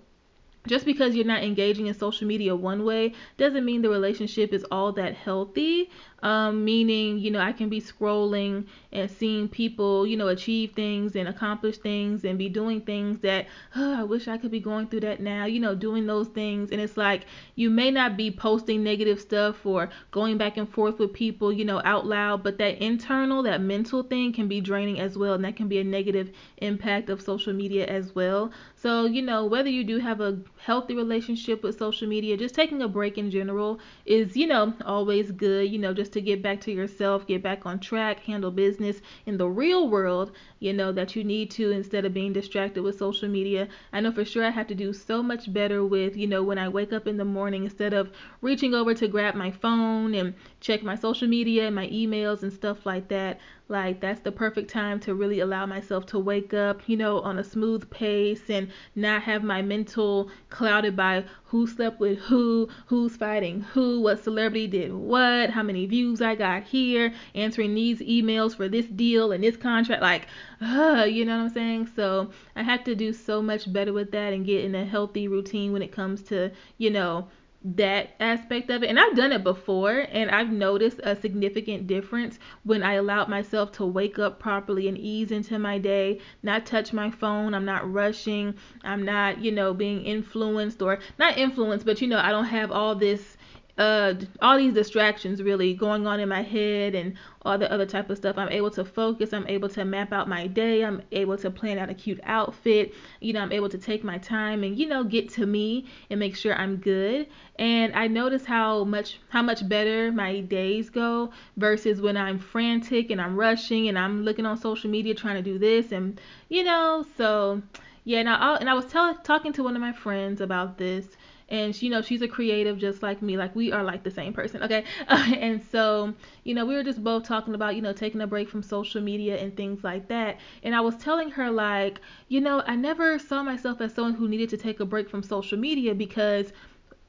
just 0.66 0.84
because 0.84 1.14
you're 1.14 1.24
not 1.24 1.42
engaging 1.42 1.86
in 1.86 1.94
social 1.94 2.26
media 2.26 2.54
one 2.54 2.84
way 2.84 3.12
doesn't 3.36 3.64
mean 3.64 3.82
the 3.82 3.88
relationship 3.88 4.52
is 4.52 4.64
all 4.70 4.92
that 4.92 5.14
healthy 5.14 5.90
um, 6.26 6.64
meaning 6.64 7.18
you 7.18 7.30
know 7.30 7.40
i 7.40 7.52
can 7.52 7.68
be 7.68 7.80
scrolling 7.80 8.66
and 8.92 9.10
seeing 9.10 9.48
people 9.48 10.06
you 10.06 10.16
know 10.16 10.28
achieve 10.28 10.72
things 10.72 11.14
and 11.14 11.28
accomplish 11.28 11.78
things 11.78 12.24
and 12.24 12.36
be 12.38 12.48
doing 12.48 12.80
things 12.80 13.18
that 13.20 13.46
oh, 13.76 14.00
i 14.00 14.02
wish 14.02 14.26
i 14.26 14.36
could 14.36 14.50
be 14.50 14.60
going 14.60 14.86
through 14.88 15.00
that 15.00 15.20
now 15.20 15.44
you 15.44 15.60
know 15.60 15.74
doing 15.74 16.06
those 16.06 16.28
things. 16.28 16.70
And 16.70 16.80
it's 16.80 16.96
like 16.96 17.26
you 17.54 17.70
may 17.70 17.90
not 17.90 18.16
be 18.16 18.30
posting 18.30 18.82
negative 18.82 19.20
stuff 19.20 19.64
or 19.64 19.90
going 20.10 20.36
back 20.38 20.56
and 20.56 20.68
forth 20.68 20.98
with 20.98 21.12
people 21.12 21.52
you 21.52 21.64
know 21.64 21.80
out 21.84 22.06
loud 22.06 22.42
but 22.42 22.58
that 22.58 22.82
internal 22.82 23.42
that 23.42 23.60
mental 23.60 24.02
thing 24.02 24.32
can 24.32 24.48
be 24.48 24.60
draining 24.60 25.00
as 25.00 25.16
well 25.16 25.34
and 25.34 25.44
that 25.44 25.56
can 25.56 25.68
be 25.68 25.78
a 25.78 25.84
negative 25.84 26.30
impact 26.58 27.08
of 27.08 27.20
social 27.22 27.52
media 27.52 27.86
as 27.86 28.14
well. 28.14 28.50
So 28.74 29.04
you 29.06 29.22
know 29.22 29.44
whether 29.46 29.68
you 29.68 29.84
do 29.84 29.98
have 29.98 30.20
a 30.20 30.38
healthy 30.58 30.94
relationship 30.94 31.62
with 31.62 31.78
social 31.78 32.08
media 32.08 32.36
just 32.36 32.54
taking 32.54 32.82
a 32.82 32.88
break 32.88 33.18
in 33.18 33.30
general 33.30 33.78
is 34.04 34.36
you 34.36 34.46
know 34.46 34.74
always 34.84 35.30
good 35.30 35.70
you 35.70 35.78
know 35.78 35.94
just 35.94 36.12
to 36.16 36.22
get 36.22 36.42
back 36.42 36.60
to 36.62 36.72
yourself, 36.72 37.26
get 37.26 37.42
back 37.42 37.66
on 37.66 37.78
track, 37.78 38.20
handle 38.20 38.50
business 38.50 39.00
in 39.26 39.36
the 39.36 39.48
real 39.48 39.88
world, 39.88 40.32
you 40.58 40.72
know, 40.72 40.92
that 40.92 41.14
you 41.14 41.24
need 41.24 41.50
to 41.52 41.70
instead 41.70 42.04
of 42.04 42.14
being 42.14 42.32
distracted 42.32 42.82
with 42.82 42.98
social 42.98 43.28
media. 43.28 43.68
I 43.92 44.00
know 44.00 44.12
for 44.12 44.24
sure 44.24 44.44
I 44.44 44.50
have 44.50 44.66
to 44.68 44.74
do 44.74 44.92
so 44.92 45.22
much 45.22 45.52
better 45.52 45.84
with, 45.84 46.16
you 46.16 46.26
know, 46.26 46.42
when 46.42 46.58
I 46.58 46.68
wake 46.68 46.92
up 46.92 47.06
in 47.06 47.16
the 47.16 47.24
morning 47.24 47.64
instead 47.64 47.92
of 47.92 48.10
reaching 48.40 48.74
over 48.74 48.94
to 48.94 49.08
grab 49.08 49.34
my 49.34 49.50
phone 49.50 50.14
and 50.14 50.34
check 50.60 50.82
my 50.82 50.96
social 50.96 51.28
media 51.28 51.66
and 51.66 51.74
my 51.74 51.88
emails 51.88 52.42
and 52.42 52.52
stuff 52.52 52.86
like 52.86 53.08
that. 53.08 53.38
Like 53.68 54.00
that's 54.00 54.20
the 54.20 54.30
perfect 54.30 54.70
time 54.70 55.00
to 55.00 55.14
really 55.14 55.40
allow 55.40 55.66
myself 55.66 56.06
to 56.06 56.20
wake 56.20 56.54
up, 56.54 56.88
you 56.88 56.96
know, 56.96 57.20
on 57.20 57.38
a 57.38 57.44
smooth 57.44 57.90
pace 57.90 58.48
and 58.48 58.70
not 58.94 59.22
have 59.22 59.42
my 59.42 59.60
mental 59.60 60.30
clouded 60.50 60.94
by 60.94 61.24
who 61.46 61.66
slept 61.66 61.98
with 61.98 62.18
who, 62.18 62.68
who's 62.86 63.16
fighting 63.16 63.62
who, 63.62 64.00
what 64.00 64.22
celebrity 64.22 64.68
did 64.68 64.92
what, 64.92 65.50
how 65.50 65.62
many 65.62 65.86
views 65.86 66.20
I 66.22 66.34
got 66.34 66.62
here, 66.62 67.12
answering 67.34 67.74
these 67.74 68.00
emails 68.00 68.56
for 68.56 68.68
this 68.68 68.86
deal 68.86 69.32
and 69.32 69.42
this 69.42 69.56
contract. 69.56 70.02
Like, 70.02 70.26
uh, 70.60 71.06
you 71.08 71.24
know 71.24 71.38
what 71.38 71.44
I'm 71.44 71.50
saying? 71.50 71.90
So 71.94 72.30
I 72.54 72.62
have 72.62 72.84
to 72.84 72.94
do 72.94 73.12
so 73.12 73.42
much 73.42 73.72
better 73.72 73.92
with 73.92 74.10
that 74.12 74.32
and 74.32 74.46
get 74.46 74.64
in 74.64 74.74
a 74.74 74.84
healthy 74.84 75.28
routine 75.28 75.72
when 75.72 75.82
it 75.82 75.92
comes 75.92 76.22
to, 76.24 76.50
you 76.78 76.90
know, 76.90 77.28
that 77.74 78.10
aspect 78.20 78.70
of 78.70 78.82
it. 78.82 78.88
And 78.88 78.98
I've 78.98 79.16
done 79.16 79.32
it 79.32 79.42
before 79.42 80.06
and 80.12 80.30
I've 80.30 80.50
noticed 80.50 81.00
a 81.02 81.20
significant 81.20 81.86
difference 81.86 82.38
when 82.62 82.82
I 82.82 82.94
allowed 82.94 83.28
myself 83.28 83.72
to 83.72 83.84
wake 83.84 84.18
up 84.18 84.38
properly 84.38 84.86
and 84.86 84.96
ease 84.96 85.32
into 85.32 85.58
my 85.58 85.78
day, 85.78 86.20
not 86.42 86.64
touch 86.64 86.92
my 86.92 87.10
phone, 87.10 87.54
I'm 87.54 87.64
not 87.64 87.90
rushing, 87.92 88.54
I'm 88.84 89.04
not, 89.04 89.40
you 89.40 89.50
know, 89.50 89.74
being 89.74 90.04
influenced 90.04 90.80
or 90.80 91.00
not 91.18 91.38
influenced, 91.38 91.86
but 91.86 92.00
you 92.00 92.06
know, 92.06 92.18
I 92.18 92.30
don't 92.30 92.44
have 92.44 92.70
all 92.70 92.94
this 92.94 93.35
uh, 93.78 94.14
all 94.40 94.56
these 94.56 94.72
distractions 94.72 95.42
really 95.42 95.74
going 95.74 96.06
on 96.06 96.18
in 96.18 96.28
my 96.28 96.42
head 96.42 96.94
and 96.94 97.14
all 97.42 97.58
the 97.58 97.70
other 97.70 97.84
type 97.84 98.08
of 98.08 98.16
stuff. 98.16 98.38
I'm 98.38 98.48
able 98.48 98.70
to 98.70 98.84
focus. 98.84 99.34
I'm 99.34 99.46
able 99.48 99.68
to 99.70 99.84
map 99.84 100.12
out 100.12 100.28
my 100.28 100.46
day. 100.46 100.82
I'm 100.82 101.02
able 101.12 101.36
to 101.38 101.50
plan 101.50 101.78
out 101.78 101.90
a 101.90 101.94
cute 101.94 102.20
outfit. 102.24 102.94
You 103.20 103.34
know, 103.34 103.40
I'm 103.40 103.52
able 103.52 103.68
to 103.68 103.78
take 103.78 104.02
my 104.02 104.16
time 104.18 104.64
and 104.64 104.78
you 104.78 104.86
know 104.88 105.04
get 105.04 105.28
to 105.34 105.46
me 105.46 105.86
and 106.08 106.18
make 106.18 106.36
sure 106.36 106.54
I'm 106.54 106.76
good. 106.76 107.26
And 107.58 107.94
I 107.94 108.06
notice 108.06 108.46
how 108.46 108.84
much 108.84 109.20
how 109.28 109.42
much 109.42 109.68
better 109.68 110.10
my 110.10 110.40
days 110.40 110.88
go 110.88 111.30
versus 111.58 112.00
when 112.00 112.16
I'm 112.16 112.38
frantic 112.38 113.10
and 113.10 113.20
I'm 113.20 113.36
rushing 113.36 113.88
and 113.88 113.98
I'm 113.98 114.24
looking 114.24 114.46
on 114.46 114.56
social 114.56 114.90
media 114.90 115.14
trying 115.14 115.36
to 115.36 115.42
do 115.42 115.58
this 115.58 115.92
and 115.92 116.18
you 116.48 116.64
know 116.64 117.04
so 117.16 117.62
yeah. 118.04 118.22
Now 118.22 118.56
and 118.56 118.70
I 118.70 118.74
was 118.74 118.86
tell, 118.86 119.14
talking 119.16 119.52
to 119.54 119.62
one 119.62 119.76
of 119.76 119.82
my 119.82 119.92
friends 119.92 120.40
about 120.40 120.78
this 120.78 121.06
and 121.48 121.74
she, 121.76 121.86
you 121.86 121.92
know 121.92 122.02
she's 122.02 122.22
a 122.22 122.28
creative 122.28 122.78
just 122.78 123.02
like 123.02 123.22
me 123.22 123.36
like 123.36 123.54
we 123.54 123.70
are 123.72 123.84
like 123.84 124.02
the 124.02 124.10
same 124.10 124.32
person 124.32 124.62
okay? 124.62 124.84
Uh, 125.08 125.34
and 125.38 125.62
so 125.62 126.12
you 126.44 126.54
know 126.54 126.66
we 126.66 126.74
were 126.74 126.82
just 126.82 127.02
both 127.02 127.22
talking 127.24 127.54
about 127.54 127.76
you 127.76 127.82
know 127.82 127.92
taking 127.92 128.20
a 128.20 128.26
break 128.26 128.48
from 128.48 128.62
social 128.62 129.00
media 129.00 129.36
and 129.36 129.56
things 129.56 129.84
like 129.84 130.08
that. 130.08 130.38
And 130.62 130.74
i 130.74 130.80
was 130.80 130.96
telling 130.96 131.30
her 131.30 131.50
like 131.50 132.00
you 132.28 132.40
know 132.40 132.62
i 132.66 132.74
never 132.74 133.18
saw 133.18 133.42
myself 133.42 133.80
as 133.80 133.94
someone 133.94 134.14
who 134.14 134.28
needed 134.28 134.48
to 134.50 134.56
take 134.56 134.80
a 134.80 134.84
break 134.84 135.08
from 135.08 135.22
social 135.22 135.58
media 135.58 135.94
because 135.94 136.52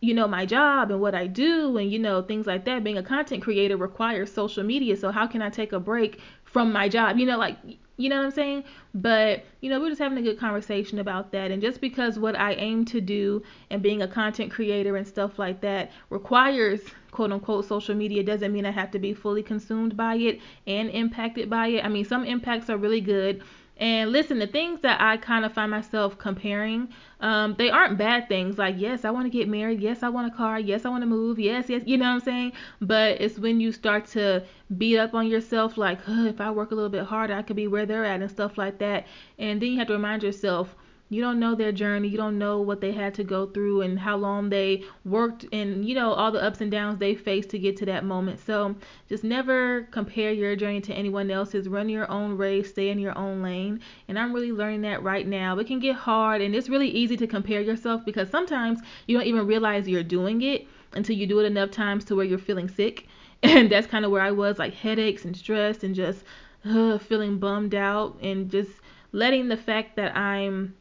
you 0.01 0.13
know 0.13 0.27
my 0.27 0.45
job 0.45 0.91
and 0.91 1.01
what 1.01 1.15
I 1.15 1.27
do 1.27 1.77
and 1.77 1.91
you 1.91 1.99
know 1.99 2.21
things 2.21 2.45
like 2.45 2.65
that. 2.65 2.83
Being 2.83 2.97
a 2.97 3.03
content 3.03 3.41
creator 3.43 3.77
requires 3.77 4.31
social 4.31 4.63
media. 4.63 4.95
So 4.95 5.11
how 5.11 5.25
can 5.27 5.41
I 5.41 5.49
take 5.49 5.71
a 5.73 5.79
break 5.79 6.19
from 6.43 6.71
my 6.71 6.87
job? 6.87 7.17
You 7.17 7.25
know 7.25 7.37
like 7.37 7.57
you 7.97 8.09
know 8.09 8.17
what 8.17 8.25
I'm 8.25 8.31
saying? 8.31 8.63
But, 8.93 9.43
you 9.61 9.69
know, 9.69 9.79
we're 9.79 9.89
just 9.89 9.99
having 9.99 10.19
a 10.19 10.21
good 10.21 10.39
conversation 10.39 10.99
about 10.99 11.31
that. 11.31 11.51
And 11.51 11.61
just 11.61 11.81
because 11.81 12.17
what 12.19 12.37
I 12.37 12.53
aim 12.53 12.85
to 12.85 13.01
do 13.01 13.43
and 13.71 13.81
being 13.81 14.03
a 14.03 14.07
content 14.07 14.51
creator 14.51 14.95
and 14.95 15.07
stuff 15.07 15.39
like 15.39 15.61
that 15.61 15.91
requires 16.09 16.81
quote 17.11 17.31
unquote 17.31 17.65
social 17.65 17.95
media 17.95 18.21
doesn't 18.23 18.53
mean 18.53 18.65
I 18.65 18.71
have 18.71 18.91
to 18.91 18.99
be 18.99 19.13
fully 19.13 19.41
consumed 19.41 19.97
by 19.97 20.15
it 20.15 20.39
and 20.67 20.89
impacted 20.91 21.49
by 21.49 21.67
it. 21.69 21.83
I 21.83 21.89
mean, 21.89 22.05
some 22.05 22.23
impacts 22.23 22.69
are 22.69 22.77
really 22.77 23.01
good. 23.01 23.43
And 23.79 24.11
listen, 24.11 24.39
the 24.39 24.47
things 24.47 24.81
that 24.81 24.99
I 24.99 25.17
kind 25.17 25.45
of 25.45 25.53
find 25.53 25.69
myself 25.69 26.17
comparing, 26.17 26.89
um, 27.19 27.55
they 27.57 27.69
aren't 27.69 27.97
bad 27.97 28.27
things. 28.27 28.57
Like, 28.57 28.75
yes, 28.77 29.05
I 29.05 29.11
want 29.11 29.25
to 29.25 29.29
get 29.29 29.47
married. 29.47 29.79
Yes, 29.79 30.01
I 30.01 30.09
want 30.09 30.33
a 30.33 30.35
car. 30.35 30.59
Yes, 30.59 30.85
I 30.85 30.89
want 30.89 31.03
to 31.03 31.07
move. 31.07 31.37
Yes, 31.37 31.69
yes, 31.69 31.83
you 31.85 31.97
know 31.97 32.05
what 32.05 32.15
I'm 32.15 32.19
saying? 32.21 32.53
But 32.81 33.21
it's 33.21 33.37
when 33.37 33.59
you 33.59 33.71
start 33.71 34.07
to 34.07 34.43
beat 34.77 34.97
up 34.97 35.13
on 35.13 35.27
yourself, 35.27 35.77
like, 35.77 36.01
huh, 36.01 36.25
if 36.25 36.41
I 36.41 36.49
work 36.49 36.71
a 36.71 36.75
little 36.75 36.89
bit 36.89 37.05
harder, 37.05 37.35
I 37.35 37.43
could 37.43 37.55
be 37.55 37.67
where 37.67 37.85
they're 37.85 38.05
at 38.05 38.21
and 38.21 38.31
stuff 38.31 38.57
like 38.57 38.79
that. 38.79 39.05
And 39.37 39.61
then 39.61 39.69
you 39.69 39.77
have 39.77 39.87
to 39.87 39.93
remind 39.93 40.23
yourself, 40.23 40.75
you 41.09 41.21
don't 41.21 41.39
know 41.39 41.55
their 41.55 41.71
journey. 41.71 42.09
You 42.09 42.17
don't 42.17 42.37
know 42.37 42.59
what 42.59 42.81
they 42.81 42.91
had 42.91 43.13
to 43.15 43.23
go 43.23 43.45
through 43.45 43.81
and 43.81 43.97
how 43.97 44.17
long 44.17 44.49
they 44.49 44.83
worked 45.05 45.45
and, 45.53 45.87
you 45.87 45.95
know, 45.95 46.11
all 46.11 46.31
the 46.31 46.43
ups 46.43 46.59
and 46.59 46.69
downs 46.69 46.99
they 46.99 47.15
faced 47.15 47.49
to 47.51 47.59
get 47.59 47.77
to 47.77 47.85
that 47.85 48.03
moment. 48.03 48.39
So 48.45 48.75
just 49.07 49.23
never 49.23 49.83
compare 49.91 50.33
your 50.33 50.55
journey 50.57 50.81
to 50.81 50.93
anyone 50.93 51.31
else's. 51.31 51.69
Run 51.69 51.87
your 51.87 52.11
own 52.11 52.35
race, 52.37 52.69
stay 52.69 52.89
in 52.89 52.99
your 52.99 53.17
own 53.17 53.41
lane. 53.41 53.79
And 54.09 54.19
I'm 54.19 54.33
really 54.33 54.51
learning 54.51 54.81
that 54.81 55.01
right 55.01 55.25
now. 55.25 55.57
It 55.59 55.67
can 55.67 55.79
get 55.79 55.95
hard 55.95 56.41
and 56.41 56.53
it's 56.53 56.67
really 56.67 56.89
easy 56.89 57.15
to 57.17 57.27
compare 57.27 57.61
yourself 57.61 58.03
because 58.03 58.29
sometimes 58.29 58.81
you 59.07 59.17
don't 59.17 59.27
even 59.27 59.47
realize 59.47 59.87
you're 59.87 60.03
doing 60.03 60.41
it 60.41 60.67
until 60.93 61.15
you 61.15 61.25
do 61.25 61.39
it 61.39 61.45
enough 61.45 61.71
times 61.71 62.03
to 62.05 62.15
where 62.15 62.25
you're 62.25 62.37
feeling 62.37 62.69
sick. 62.69 63.07
And 63.43 63.69
that's 63.69 63.85
kind 63.85 64.03
of 64.03 64.09
where 64.09 64.23
I 64.23 64.31
was 64.31 64.57
like 64.57 64.73
headaches 64.73 65.23
and 65.23 65.37
stress 65.37 65.83
and 65.83 65.93
just 65.93 66.23
uh, 66.65 66.97
feeling 66.97 67.37
bummed 67.37 67.75
out 67.75 68.17
and 68.19 68.49
just 68.49 68.71
letting 69.11 69.47
the 69.47 69.57
fact 69.57 69.95
that 69.97 70.17
I'm 70.17 70.73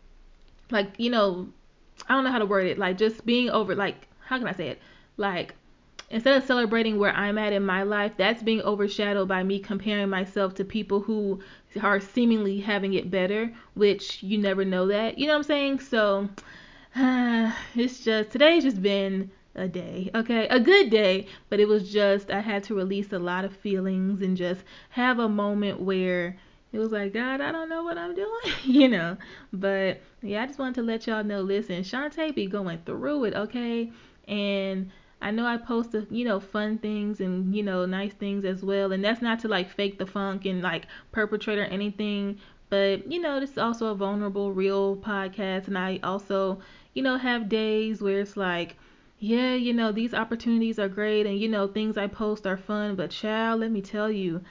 like 0.70 0.88
you 0.98 1.10
know 1.10 1.48
i 2.08 2.14
don't 2.14 2.24
know 2.24 2.30
how 2.30 2.38
to 2.38 2.46
word 2.46 2.66
it 2.66 2.78
like 2.78 2.98
just 2.98 3.24
being 3.26 3.50
over 3.50 3.74
like 3.74 4.08
how 4.26 4.38
can 4.38 4.46
i 4.46 4.52
say 4.52 4.68
it 4.68 4.80
like 5.16 5.54
instead 6.10 6.36
of 6.36 6.46
celebrating 6.46 6.98
where 6.98 7.12
i'm 7.12 7.38
at 7.38 7.52
in 7.52 7.64
my 7.64 7.82
life 7.82 8.12
that's 8.16 8.42
being 8.42 8.60
overshadowed 8.62 9.28
by 9.28 9.42
me 9.42 9.58
comparing 9.58 10.08
myself 10.08 10.54
to 10.54 10.64
people 10.64 11.00
who 11.00 11.40
are 11.82 12.00
seemingly 12.00 12.60
having 12.60 12.94
it 12.94 13.10
better 13.10 13.52
which 13.74 14.22
you 14.22 14.38
never 14.38 14.64
know 14.64 14.86
that 14.86 15.18
you 15.18 15.26
know 15.26 15.32
what 15.32 15.38
i'm 15.38 15.42
saying 15.42 15.80
so 15.80 16.28
uh, 16.94 17.52
it's 17.74 18.00
just 18.04 18.30
today's 18.30 18.64
just 18.64 18.82
been 18.82 19.30
a 19.56 19.68
day, 19.68 20.10
okay? 20.14 20.46
A 20.48 20.60
good 20.60 20.90
day, 20.90 21.26
but 21.48 21.60
it 21.60 21.66
was 21.66 21.90
just 21.90 22.30
I 22.30 22.40
had 22.40 22.62
to 22.64 22.74
release 22.74 23.12
a 23.12 23.18
lot 23.18 23.44
of 23.44 23.56
feelings 23.56 24.22
and 24.22 24.36
just 24.36 24.62
have 24.90 25.18
a 25.18 25.28
moment 25.28 25.80
where 25.80 26.36
it 26.76 26.78
was 26.78 26.92
like, 26.92 27.14
God, 27.14 27.40
I 27.40 27.52
don't 27.52 27.70
know 27.70 27.82
what 27.82 27.96
I'm 27.96 28.14
doing, 28.14 28.28
you 28.64 28.88
know. 28.88 29.16
But 29.50 30.02
yeah, 30.20 30.42
I 30.42 30.46
just 30.46 30.58
wanted 30.58 30.74
to 30.74 30.82
let 30.82 31.06
y'all 31.06 31.24
know. 31.24 31.40
Listen, 31.40 31.82
Shantae 31.82 32.34
be 32.34 32.46
going 32.46 32.80
through 32.84 33.24
it, 33.24 33.34
okay? 33.34 33.90
And 34.28 34.90
I 35.22 35.30
know 35.30 35.46
I 35.46 35.56
post, 35.56 35.94
a, 35.94 36.06
you 36.10 36.26
know, 36.26 36.38
fun 36.38 36.76
things 36.76 37.20
and 37.20 37.54
you 37.54 37.62
know, 37.62 37.86
nice 37.86 38.12
things 38.12 38.44
as 38.44 38.62
well. 38.62 38.92
And 38.92 39.02
that's 39.02 39.22
not 39.22 39.38
to 39.40 39.48
like 39.48 39.70
fake 39.70 39.98
the 39.98 40.04
funk 40.04 40.44
and 40.44 40.60
like 40.60 40.84
perpetrate 41.12 41.58
or 41.58 41.64
anything. 41.64 42.38
But 42.68 43.10
you 43.10 43.22
know, 43.22 43.40
this 43.40 43.52
is 43.52 43.58
also 43.58 43.86
a 43.86 43.94
vulnerable, 43.94 44.52
real 44.52 44.96
podcast, 44.96 45.68
and 45.68 45.78
I 45.78 45.98
also, 46.02 46.58
you 46.92 47.02
know, 47.02 47.16
have 47.16 47.48
days 47.48 48.02
where 48.02 48.20
it's 48.20 48.36
like. 48.36 48.76
Yeah, 49.18 49.54
you 49.54 49.72
know, 49.72 49.92
these 49.92 50.12
opportunities 50.12 50.78
are 50.78 50.90
great 50.90 51.24
and 51.24 51.40
you 51.40 51.48
know, 51.48 51.66
things 51.68 51.96
I 51.96 52.06
post 52.06 52.46
are 52.46 52.58
fun, 52.58 52.96
but 52.96 53.10
child, 53.10 53.60
let 53.60 53.70
me 53.70 53.80
tell 53.80 54.10
you, 54.12 54.42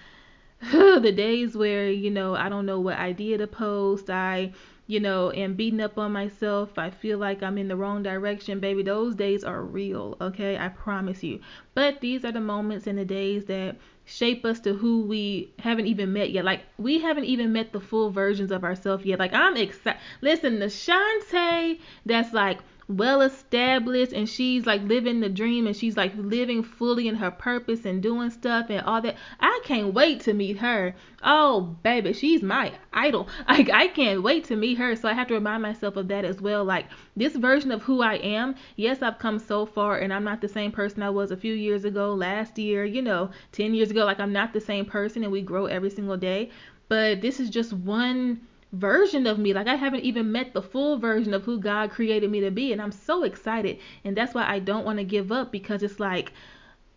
the 1.02 1.12
days 1.12 1.56
where, 1.56 1.90
you 1.90 2.10
know, 2.10 2.36
I 2.36 2.50
don't 2.50 2.66
know 2.66 2.80
what 2.80 2.98
idea 2.98 3.38
to 3.38 3.48
post, 3.48 4.10
I, 4.10 4.54
you 4.88 5.00
know, 5.00 5.32
am 5.32 5.54
beating 5.54 5.82
up 5.82 5.98
on 5.98 6.12
myself, 6.12 6.78
I 6.78 6.90
feel 6.90 7.18
like 7.18 7.44
I'm 7.44 7.58
in 7.58 7.68
the 7.68 7.76
wrong 7.76 8.02
direction, 8.02 8.60
baby, 8.60 8.82
those 8.82 9.16
days 9.16 9.44
are 9.44 9.62
real, 9.62 10.18
okay? 10.20 10.58
I 10.58 10.70
promise 10.70 11.24
you. 11.24 11.40
But 11.74 12.02
these 12.02 12.26
are 12.26 12.32
the 12.32 12.42
moments 12.42 12.88
and 12.88 12.98
the 12.98 13.06
days 13.06 13.46
that 13.46 13.76
shape 14.06 14.46
us 14.46 14.60
to 14.62 14.74
who 14.74 15.02
we 15.02 15.52
haven't 15.60 15.88
even 15.88 16.14
met 16.14 16.32
yet. 16.32 16.46
Like 16.46 16.62
we 16.78 17.00
haven't 17.00 17.26
even 17.26 17.52
met 17.52 17.74
the 17.74 17.80
full 17.80 18.12
versions 18.12 18.52
of 18.52 18.64
ourselves 18.64 19.06
yet. 19.06 19.20
Like 19.20 19.34
I'm 19.34 19.58
excited. 19.58 20.00
Listen, 20.22 20.60
the 20.60 20.68
Shantae 20.68 21.80
that's 22.06 22.34
like 22.34 22.60
well 22.88 23.22
established 23.22 24.14
and 24.14 24.30
she's 24.30 24.66
like 24.66 24.82
living 24.84 25.20
the 25.20 25.30
dream 25.30 25.66
and 25.66 25.76
she's 25.76 25.98
like 25.98 26.14
living 26.16 26.62
fully 26.62 27.08
in 27.08 27.16
her 27.16 27.32
purpose 27.32 27.84
and 27.84 28.04
doing 28.04 28.30
stuff 28.30 28.68
and 28.70 28.82
all 28.86 29.02
that. 29.02 29.16
I 29.40 29.60
can't 29.64 29.94
wait 29.94 30.22
to 30.22 30.34
meet 30.34 30.58
her. 30.58 30.94
Oh, 31.24 31.76
baby, 31.82 32.14
she's 32.14 32.44
my 32.44 32.74
idol. 32.94 33.28
Like 33.48 33.70
I 33.70 33.88
can't 33.88 34.22
wait 34.22 34.44
to 34.46 34.56
meet 34.56 34.78
her. 34.78 34.96
So 34.96 35.08
I 35.08 35.14
have 35.14 35.28
to 35.28 35.34
remind 35.34 35.64
myself 35.64 35.96
of 35.96 36.08
that 36.10 36.26
as 36.26 36.42
well. 36.42 36.64
Like 36.64 36.86
this 37.16 37.36
version 37.36 37.72
of 37.72 37.82
who 37.84 38.02
I 38.02 38.16
am, 38.16 38.56
yes, 38.76 39.02
I've 39.02 39.18
come 39.20 39.40
so 39.40 39.66
far 39.66 39.98
and 39.98 40.14
I'm 40.14 40.24
not 40.24 40.42
the 40.42 40.48
same 40.48 40.72
person 40.72 41.02
I 41.02 41.10
was 41.10 41.32
a 41.32 41.38
few 41.38 41.54
years 41.54 41.86
ago, 41.86 42.14
last 42.14 42.58
year, 42.60 42.86
you 42.86 43.02
know, 43.02 43.32
10 43.54 43.74
years 43.74 43.92
ago. 43.92 44.06
Like 44.06 44.20
I'm 44.20 44.34
not 44.34 44.54
the 44.54 44.62
same 44.62 44.86
person 44.86 45.24
and 45.24 45.32
we 45.32 45.42
grow 45.42 45.66
every 45.66 45.90
single 45.90 46.18
day. 46.18 46.52
But 46.88 47.22
this 47.22 47.40
is 47.40 47.50
just 47.50 47.74
one 47.74 48.42
version 48.72 49.28
of 49.28 49.40
me. 49.40 49.54
Like 49.54 49.68
I 49.68 49.76
haven't 49.76 50.04
even 50.04 50.32
met 50.32 50.54
the 50.54 50.62
full 50.62 50.98
version 50.98 51.34
of 51.34 51.44
who 51.44 51.60
God 51.60 51.92
created 51.92 52.30
me 52.30 52.42
to 52.42 52.52
be. 52.52 52.72
And 52.72 52.82
I'm 52.82 52.92
so 52.92 53.24
excited. 53.24 53.80
And 54.04 54.16
that's 54.16 54.34
why 54.34 54.48
I 54.48 54.60
don't 54.60 54.86
want 54.86 55.00
to 55.00 55.06
give 55.06 55.32
up 55.32 55.52
because 55.52 55.84
it's 55.84 56.00
like, 56.00 56.34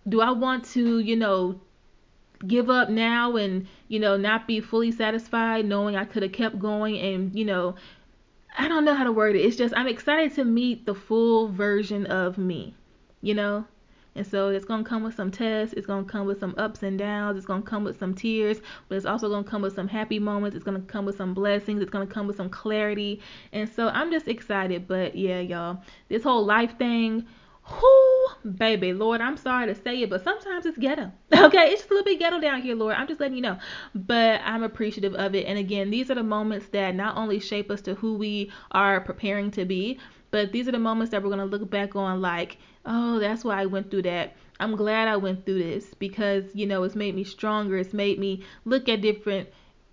do 0.09 0.21
I 0.21 0.31
want 0.31 0.65
to, 0.73 0.99
you 0.99 1.17
know, 1.17 1.61
give 2.47 2.71
up 2.71 2.89
now 2.89 3.37
and, 3.37 3.67
you 3.89 3.99
know, 3.99 4.17
not 4.17 4.47
be 4.47 4.61
fully 4.61 4.93
satisfied 4.93 5.65
knowing 5.65 5.97
I 5.97 6.05
could 6.05 6.23
have 6.23 6.33
kept 6.33 6.59
going 6.59 6.99
and, 6.99 7.35
you 7.35 7.45
know, 7.45 7.75
I 8.57 8.69
don't 8.69 8.85
know 8.85 8.95
how 8.95 9.05
to 9.05 9.13
word 9.13 9.37
it. 9.37 9.41
It's 9.41 9.57
just 9.57 9.75
I'm 9.77 9.89
excited 9.89 10.35
to 10.35 10.45
meet 10.45 10.87
the 10.87 10.95
full 10.95 11.49
version 11.49 12.07
of 12.07 12.39
me, 12.39 12.75
you 13.21 13.35
know? 13.35 13.67
And 14.15 14.27
so 14.27 14.49
it's 14.49 14.65
going 14.65 14.85
to 14.85 14.89
come 14.89 15.03
with 15.03 15.15
some 15.15 15.31
tests. 15.31 15.75
It's 15.77 15.87
going 15.87 16.05
to 16.05 16.11
come 16.11 16.27
with 16.27 16.41
some 16.41 16.55
ups 16.59 16.83
and 16.83 16.99
downs. 16.99 17.37
It's 17.37 17.47
going 17.47 17.63
to 17.63 17.69
come 17.69 17.85
with 17.85 17.99
some 17.99 18.15
tears, 18.15 18.61
but 18.89 18.97
it's 18.97 19.07
also 19.07 19.29
going 19.29 19.45
to 19.45 19.51
come 19.51 19.63
with 19.63 19.75
some 19.75 19.89
happy 19.89 20.19
moments. 20.19 20.57
It's 20.57 20.65
going 20.65 20.81
to 20.81 20.87
come 20.87 21.05
with 21.05 21.17
some 21.17 21.35
blessings. 21.35 21.81
It's 21.81 21.91
going 21.91 22.07
to 22.07 22.13
come 22.13 22.27
with 22.27 22.37
some 22.37 22.51
clarity. 22.51 23.21
And 23.53 23.69
so 23.69 23.89
I'm 23.89 24.11
just 24.11 24.29
excited. 24.29 24.89
But 24.89 25.17
yeah, 25.17 25.41
y'all, 25.41 25.83
this 26.09 26.23
whole 26.23 26.45
life 26.45 26.77
thing, 26.79 27.27
whoo, 27.71 28.53
baby, 28.57 28.93
Lord, 28.93 29.21
I'm 29.21 29.37
sorry 29.37 29.67
to 29.67 29.75
say 29.75 30.03
it, 30.03 30.11
but 30.11 30.25
sometimes 30.25 30.67
it's 30.67 30.79
ghetto. 30.79 31.13
Okay, 31.39 31.71
it's 31.71 31.83
just 31.83 31.91
a 31.91 31.95
little 31.95 32.05
bit 32.05 32.19
ghetto 32.19 32.41
down 32.41 32.61
here, 32.61 32.75
Lord. 32.75 32.97
I'm 32.97 33.07
just 33.07 33.21
letting 33.21 33.37
you 33.37 33.43
know. 33.43 33.59
But 33.95 34.41
I'm 34.45 34.65
appreciative 34.65 35.15
of 35.15 35.35
it. 35.35 35.47
And 35.47 35.57
again, 35.59 35.91
these 35.91 36.11
are 36.11 36.15
the 36.15 36.23
moments 36.23 36.67
that 36.73 36.95
not 36.95 37.17
only 37.17 37.39
shape 37.39 37.71
us 37.71 37.81
to 37.83 37.95
who 37.95 38.15
we 38.15 38.51
are 38.73 39.01
preparing 39.01 39.51
to 39.53 39.65
be, 39.65 39.99
but 40.31 40.53
these 40.53 40.69
are 40.69 40.73
the 40.73 40.79
moments 40.79 41.11
that 41.11 41.23
we're 41.23 41.31
going 41.31 41.39
to 41.39 41.45
look 41.45 41.69
back 41.71 41.97
on 41.97 42.21
like, 42.21 42.59
oh, 42.85 43.19
that's 43.19 43.45
why 43.45 43.61
I 43.63 43.67
went 43.67 43.91
through 43.91 44.03
that. 44.03 44.35
I'm 44.61 44.77
glad 44.77 45.09
I 45.09 45.17
went 45.17 45.47
through 45.47 45.63
this 45.63 45.95
because, 45.95 46.45
you 46.55 46.67
know, 46.67 46.83
it's 46.83 46.97
made 46.97 47.15
me 47.15 47.25
stronger. 47.25 47.77
It's 47.79 47.93
made 47.93 48.19
me 48.19 48.45
look 48.65 48.89
at 48.89 49.01
different 49.01 49.49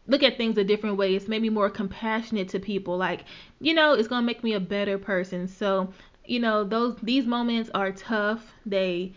look 0.08 0.24
at 0.24 0.38
things 0.38 0.58
a 0.58 0.64
different 0.64 0.98
way. 0.98 1.16
It's 1.16 1.28
made 1.28 1.42
me 1.42 1.50
more 1.50 1.70
compassionate 1.70 2.50
to 2.50 2.60
people. 2.60 2.96
Like, 2.98 3.26
you 3.60 3.74
know, 3.74 3.94
it's 3.94 4.08
going 4.08 4.22
to 4.22 4.26
make 4.26 4.44
me 4.44 4.54
a 4.54 4.60
better 4.60 5.00
person. 5.00 5.48
So, 5.48 5.94
you 6.26 6.40
know, 6.40 6.64
those 6.64 6.98
these 7.02 7.26
moments 7.26 7.70
are 7.74 7.92
tough. 7.92 8.54
They 8.66 9.14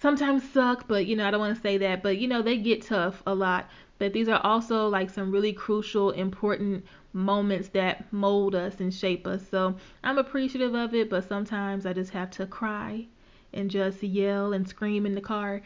sometimes 0.00 0.42
suck, 0.52 0.88
but 0.88 1.06
you 1.06 1.16
know, 1.16 1.26
I 1.26 1.30
don't 1.30 1.40
want 1.40 1.56
to 1.56 1.62
say 1.62 1.78
that, 1.78 2.02
but 2.02 2.18
you 2.18 2.28
know, 2.28 2.42
they 2.42 2.56
get 2.58 2.82
tough 2.82 3.22
a 3.26 3.34
lot. 3.34 3.68
But 4.02 4.12
these 4.12 4.28
are 4.28 4.40
also 4.42 4.88
like 4.88 5.10
some 5.10 5.30
really 5.30 5.52
crucial, 5.52 6.10
important 6.10 6.84
moments 7.12 7.68
that 7.68 8.12
mold 8.12 8.52
us 8.52 8.80
and 8.80 8.92
shape 8.92 9.28
us. 9.28 9.46
So 9.48 9.76
I'm 10.02 10.18
appreciative 10.18 10.74
of 10.74 10.92
it, 10.92 11.08
but 11.08 11.28
sometimes 11.28 11.86
I 11.86 11.92
just 11.92 12.10
have 12.10 12.28
to 12.32 12.46
cry 12.46 13.06
and 13.52 13.70
just 13.70 14.02
yell 14.02 14.54
and 14.54 14.66
scream 14.66 15.06
in 15.06 15.14
the 15.14 15.20
car. 15.20 15.62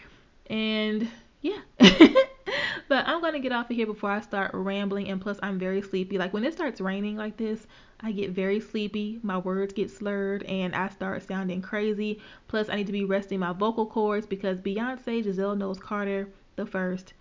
And 0.51 1.09
yeah. 1.41 1.61
but 1.79 3.09
I'm 3.09 3.23
going 3.23 3.33
to 3.33 3.39
get 3.39 3.53
off 3.53 3.71
of 3.71 3.77
here 3.77 3.87
before 3.87 4.11
I 4.11 4.21
start 4.21 4.51
rambling. 4.53 5.09
And 5.09 5.19
plus, 5.19 5.39
I'm 5.43 5.59
very 5.59 5.81
sleepy. 5.81 6.19
Like 6.19 6.35
when 6.35 6.45
it 6.45 6.53
starts 6.53 6.79
raining 6.79 7.17
like 7.17 7.39
this, 7.39 7.67
I 8.01 8.13
get 8.13 8.33
very 8.33 8.61
sleepy. 8.61 9.19
My 9.23 9.39
words 9.39 9.73
get 9.73 9.91
slurred 9.91 10.43
and 10.43 10.75
I 10.75 10.91
start 10.91 11.23
sounding 11.23 11.63
crazy. 11.63 12.21
Plus, 12.49 12.69
I 12.69 12.77
need 12.77 12.87
to 12.89 12.93
be 12.93 13.07
resting 13.07 13.41
my 13.41 13.55
vocal 13.55 13.87
cords 13.87 14.27
because 14.27 14.61
Beyonce 14.61 15.25
Giselle 15.25 15.57
Knowles 15.57 15.81
Carter, 15.81 16.29
the 16.57 16.67
first, 16.67 17.15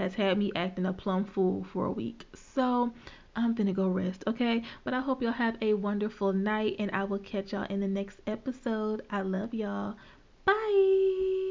has 0.00 0.14
had 0.14 0.38
me 0.38 0.50
acting 0.56 0.86
a 0.86 0.92
plum 0.92 1.24
fool 1.24 1.64
for 1.72 1.86
a 1.86 1.92
week. 1.92 2.26
So 2.34 2.92
I'm 3.36 3.54
gonna 3.54 3.72
go 3.72 3.88
rest, 3.88 4.24
okay? 4.26 4.62
But 4.82 4.94
I 4.94 5.00
hope 5.00 5.22
y'all 5.22 5.32
have 5.32 5.56
a 5.60 5.74
wonderful 5.74 6.32
night 6.32 6.76
and 6.78 6.90
I 6.92 7.04
will 7.04 7.18
catch 7.18 7.52
y'all 7.52 7.66
in 7.70 7.80
the 7.80 7.88
next 7.88 8.20
episode. 8.26 9.02
I 9.10 9.22
love 9.22 9.54
y'all. 9.54 9.96
Bye. 10.44 11.49